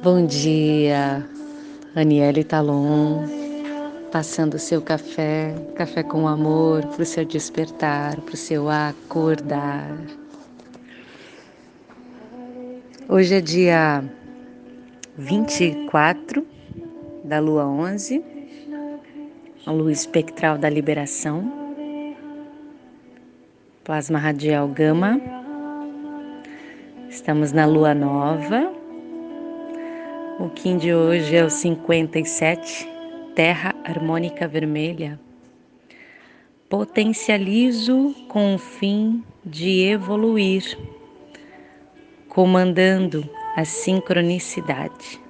[0.00, 1.24] Bom dia,
[1.94, 3.24] Aniele Talon,
[4.10, 9.96] passando o seu café, café com amor para o seu despertar, para o seu acordar.
[13.08, 14.04] Hoje é dia
[15.16, 16.46] 24
[17.22, 18.24] da lua 11,
[19.66, 21.52] a lua espectral da liberação,
[23.84, 25.20] plasma radial gama.
[27.08, 28.81] Estamos na lua nova
[30.42, 32.88] o Kim de hoje é o 57,
[33.32, 35.20] Terra Harmônica Vermelha.
[36.68, 40.76] Potencializo com o fim de evoluir,
[42.28, 43.24] comandando
[43.54, 45.20] a sincronicidade.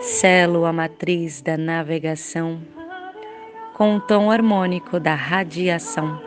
[0.00, 2.62] Selo a matriz da navegação
[3.74, 6.18] com o tom harmônico da radiação.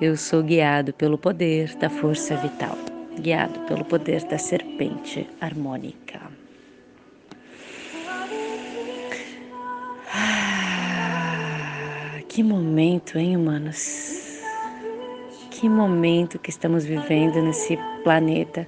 [0.00, 2.78] Eu sou guiado pelo poder da força vital,
[3.18, 6.03] guiado pelo poder da serpente harmônica.
[12.34, 14.40] Que momento, hein, humanos?
[15.52, 18.66] Que momento que estamos vivendo nesse planeta.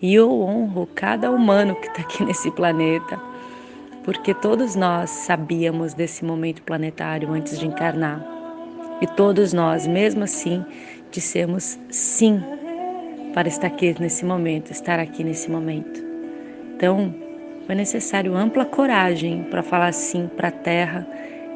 [0.00, 3.20] E eu honro cada humano que está aqui nesse planeta,
[4.04, 8.24] porque todos nós sabíamos desse momento planetário antes de encarnar.
[9.00, 10.64] E todos nós, mesmo assim,
[11.10, 12.40] dissemos sim
[13.34, 16.00] para estar aqui nesse momento, estar aqui nesse momento.
[16.76, 17.12] Então,
[17.66, 21.04] foi necessário ampla coragem para falar sim para a Terra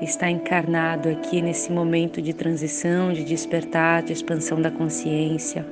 [0.05, 5.64] está encarnado aqui nesse momento de transição, de despertar, de expansão da consciência.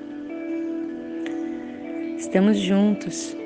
[2.17, 3.37] Estamos juntos.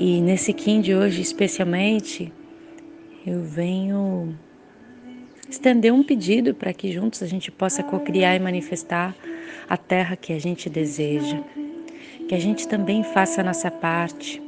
[0.00, 2.32] E nesse Kim de hoje, especialmente,
[3.26, 4.34] eu venho
[5.48, 9.14] estender um pedido para que juntos a gente possa co-criar e manifestar
[9.68, 11.42] a terra que a gente deseja.
[12.28, 14.43] Que a gente também faça a nossa parte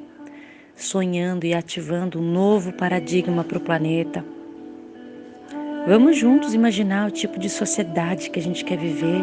[0.76, 4.24] sonhando e ativando um novo paradigma para o planeta.
[5.86, 9.22] Vamos juntos imaginar o tipo de sociedade que a gente quer viver.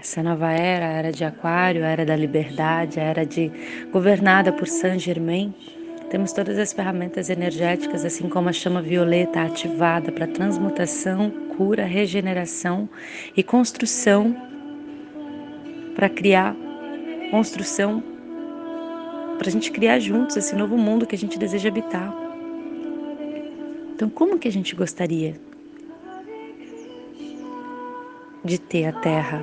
[0.00, 3.52] Essa nova era, a era de Aquário, a era da liberdade, a era de
[3.92, 5.54] governada por Saint Germain.
[6.10, 12.88] Temos todas as ferramentas energéticas, assim como a chama violeta ativada para transmutação, cura, regeneração
[13.36, 14.36] e construção
[15.94, 16.56] para criar
[17.32, 18.02] construção
[19.38, 22.14] para a gente criar juntos esse novo mundo que a gente deseja habitar.
[23.94, 25.34] Então, como que a gente gostaria
[28.44, 29.42] de ter a Terra?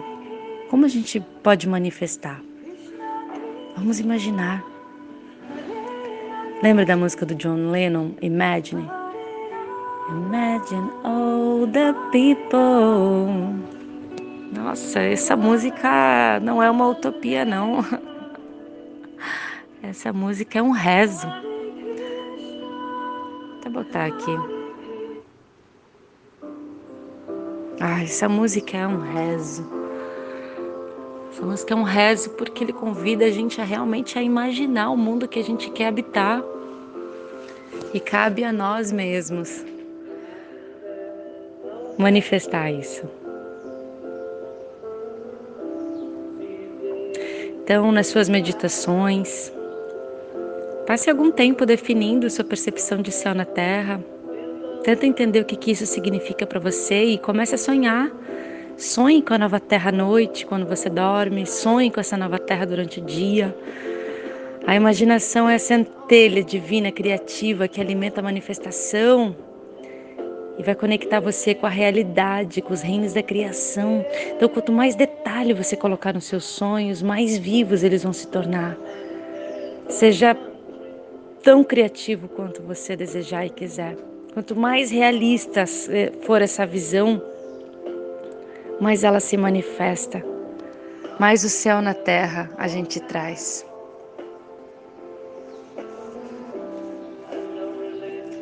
[0.70, 2.40] Como a gente pode manifestar?
[3.76, 4.64] Vamos imaginar.
[6.62, 8.88] Lembra da música do John Lennon, Imagine?
[10.12, 13.78] Imagine all the people
[14.52, 17.86] nossa, essa música não é uma utopia, não.
[19.82, 21.28] Essa música é um rezo.
[23.64, 24.36] Vou botar aqui.
[27.80, 29.66] Ah, essa música é um rezo.
[31.32, 34.98] Essa música é um rezo porque ele convida a gente a realmente a imaginar o
[34.98, 36.44] mundo que a gente quer habitar.
[37.94, 39.64] E cabe a nós mesmos
[41.98, 43.19] manifestar isso.
[47.69, 49.53] Então, nas suas meditações,
[50.88, 54.03] passe algum tempo definindo sua percepção de céu na Terra.
[54.84, 58.09] Tenta entender o que, que isso significa para você e comece a sonhar.
[58.75, 61.46] Sonhe com a nova Terra à noite, quando você dorme.
[61.46, 63.56] Sonhe com essa nova Terra durante o dia.
[64.66, 69.35] A imaginação é a centelha divina, criativa, que alimenta a manifestação
[70.59, 74.06] e vai conectar você com a realidade, com os reinos da criação.
[74.36, 78.78] Então, quanto mais detalhe você colocar nos seus sonhos, mais vivos eles vão se tornar.
[79.88, 80.36] Seja
[81.42, 83.96] tão criativo quanto você desejar e quiser.
[84.34, 87.22] Quanto mais realista eh, for essa visão,
[88.81, 90.22] mais ela se manifesta,
[91.18, 93.66] mais o céu na terra a gente traz.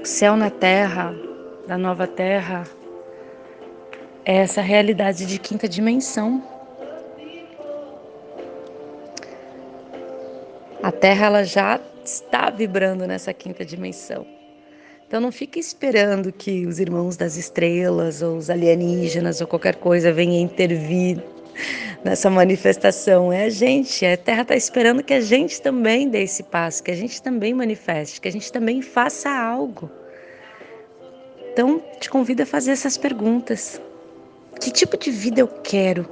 [0.02, 1.27] O céu na terra
[1.68, 2.64] da nova Terra
[4.24, 6.42] é essa realidade de quinta dimensão.
[10.82, 14.26] A Terra ela já está vibrando nessa quinta dimensão.
[15.06, 20.14] Então não fique esperando que os irmãos das estrelas ou os alienígenas ou qualquer coisa
[20.14, 21.22] venha intervir
[22.02, 23.32] nessa manifestação.
[23.32, 26.92] É a gente, a Terra está esperando que a gente também dê esse passo, que
[26.92, 29.92] a gente também manifeste, que a gente também faça algo.
[31.58, 33.82] Então, te convido a fazer essas perguntas.
[34.62, 36.08] Que tipo de vida eu quero?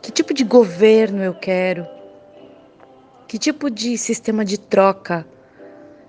[0.00, 1.86] Que tipo de governo eu quero?
[3.28, 5.26] Que tipo de sistema de troca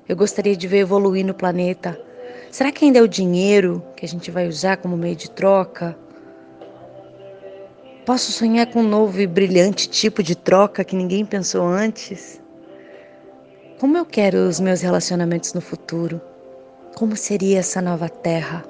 [0.07, 1.99] eu gostaria de ver evoluir no planeta?
[2.49, 5.97] Será que ainda é o dinheiro que a gente vai usar como meio de troca?
[8.05, 12.41] Posso sonhar com um novo e brilhante tipo de troca que ninguém pensou antes?
[13.77, 16.21] Como eu quero os meus relacionamentos no futuro?
[17.03, 18.63] Como seria essa nova terra?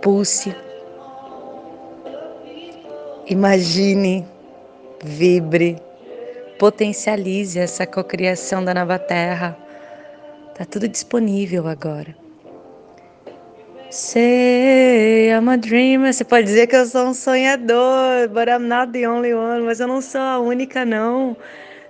[0.00, 0.54] Pulse.
[3.26, 4.24] Imagine,
[5.02, 5.82] vibre,
[6.60, 9.58] potencialize essa cocriação da nova terra.
[10.54, 12.16] Tá tudo disponível agora.
[13.90, 16.14] Say I'm a dreamer.
[16.14, 19.62] Você pode dizer que eu sou um sonhador, but I'm not the only one.
[19.64, 21.36] Mas eu não sou a única, não.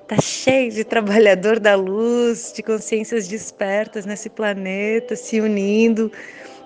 [0.08, 6.12] Tá cheio de trabalhador da luz, de consciências despertas nesse planeta, se unindo,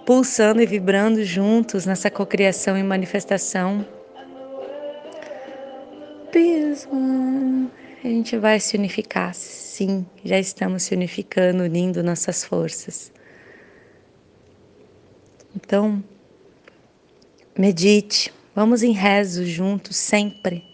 [0.04, 3.86] pulsando e vibrando juntos nessa cocriação e manifestação.
[8.02, 13.12] A gente vai se unificar, sim, já estamos se unificando, unindo nossas forças.
[15.54, 16.02] Então,
[17.58, 20.69] medite, vamos em rezo juntos, sempre.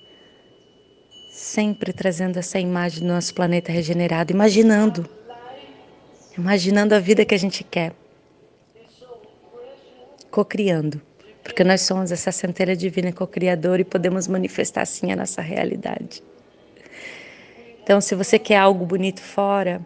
[1.36, 5.06] Sempre trazendo essa imagem do nosso planeta regenerado, imaginando,
[6.36, 7.92] imaginando a vida que a gente quer
[10.30, 10.98] cocriando,
[11.44, 16.22] porque nós somos essa centelha divina co-criadora e podemos manifestar assim a nossa realidade.
[17.82, 19.82] Então, se você quer algo bonito fora,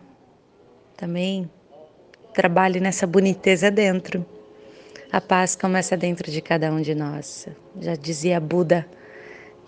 [0.97, 1.51] também
[2.33, 4.25] trabalhe nessa boniteza dentro.
[5.11, 7.49] A paz começa dentro de cada um de nós.
[7.81, 8.87] Já dizia Buda.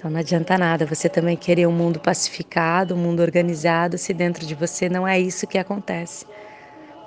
[0.03, 4.45] Então não adianta nada você também querer um mundo pacificado, um mundo organizado, se dentro
[4.45, 6.27] de você não é isso que acontece.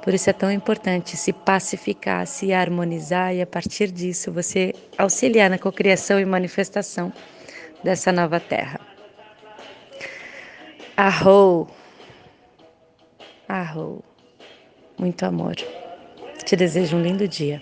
[0.02, 5.50] Por isso é tão importante se pacificar, se harmonizar e a partir disso você auxiliar
[5.50, 7.12] na cocriação e manifestação
[7.84, 8.80] dessa nova terra.
[10.96, 11.68] Arrou.
[13.46, 14.02] Arrou.
[14.98, 15.56] Muito amor.
[16.46, 17.62] Te desejo um lindo dia.